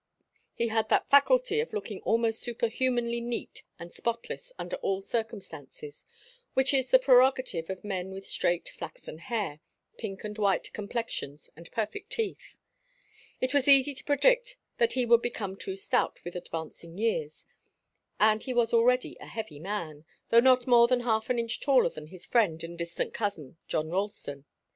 [0.55, 6.07] He had that faculty of looking almost superhumanly neat and spotless under all circumstances,
[6.55, 9.59] which is the prerogative of men with straight, flaxen hair,
[9.99, 12.55] pink and white complexions, and perfect teeth.
[13.41, 17.45] It was easy to predict that he would become too stout with advancing years,
[18.19, 21.89] and he was already a heavy man, though not more than half an inch taller
[21.91, 24.45] than his friend and distant cousin, John Ralston.